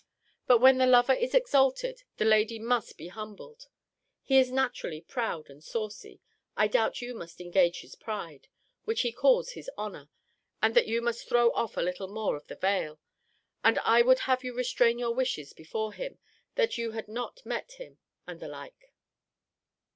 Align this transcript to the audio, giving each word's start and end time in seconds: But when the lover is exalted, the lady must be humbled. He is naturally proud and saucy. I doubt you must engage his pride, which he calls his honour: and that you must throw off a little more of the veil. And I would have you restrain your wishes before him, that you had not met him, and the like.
But 0.47 0.57
when 0.57 0.79
the 0.79 0.87
lover 0.87 1.13
is 1.13 1.35
exalted, 1.35 2.01
the 2.17 2.25
lady 2.25 2.57
must 2.57 2.97
be 2.97 3.09
humbled. 3.09 3.67
He 4.23 4.39
is 4.39 4.49
naturally 4.51 4.99
proud 5.01 5.47
and 5.47 5.63
saucy. 5.63 6.21
I 6.57 6.65
doubt 6.67 7.03
you 7.03 7.13
must 7.13 7.39
engage 7.39 7.81
his 7.81 7.93
pride, 7.93 8.47
which 8.85 9.01
he 9.01 9.11
calls 9.11 9.51
his 9.51 9.69
honour: 9.77 10.09
and 10.59 10.73
that 10.73 10.87
you 10.87 11.03
must 11.03 11.29
throw 11.29 11.51
off 11.51 11.77
a 11.77 11.81
little 11.81 12.07
more 12.07 12.35
of 12.35 12.47
the 12.47 12.55
veil. 12.55 12.99
And 13.63 13.77
I 13.77 14.01
would 14.01 14.21
have 14.21 14.43
you 14.43 14.55
restrain 14.55 14.97
your 14.97 15.13
wishes 15.13 15.53
before 15.53 15.93
him, 15.93 16.17
that 16.55 16.79
you 16.79 16.93
had 16.93 17.07
not 17.07 17.45
met 17.45 17.73
him, 17.73 17.99
and 18.25 18.39
the 18.39 18.47
like. 18.47 18.95